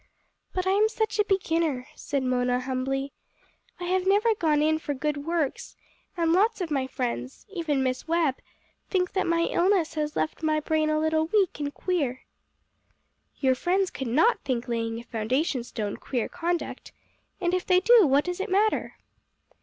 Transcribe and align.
"But 0.51 0.65
I 0.65 0.71
am 0.71 0.89
such 0.89 1.19
a 1.19 1.23
beginner," 1.25 1.85
said 1.93 2.23
Mona 2.23 2.59
humbly. 2.61 3.13
"I 3.79 3.83
have 3.83 4.07
never 4.07 4.33
gone 4.33 4.59
in 4.63 4.79
for 4.79 4.95
good 4.95 5.27
works, 5.27 5.75
and 6.17 6.33
lots 6.33 6.59
of 6.59 6.71
my 6.71 6.87
friends 6.87 7.45
even 7.53 7.83
Miss 7.83 8.07
Webb 8.07 8.37
think 8.89 9.13
that 9.13 9.27
my 9.27 9.41
illness 9.41 9.93
has 9.93 10.15
left 10.15 10.41
my 10.41 10.59
brain 10.59 10.89
a 10.89 10.97
little 10.99 11.27
weak 11.27 11.59
and 11.59 11.71
queer." 11.71 12.23
"Your 13.37 13.53
friends 13.53 13.91
could 13.91 14.07
not 14.07 14.39
think 14.43 14.67
laying 14.67 14.97
a 14.97 15.03
foundation 15.03 15.63
stone 15.63 15.97
queer 15.97 16.27
conduct. 16.27 16.91
And 17.39 17.53
if 17.53 17.63
they 17.63 17.79
do, 17.79 18.07
what 18.07 18.23
does 18.25 18.39
it 18.39 18.49
matter?" 18.49 18.95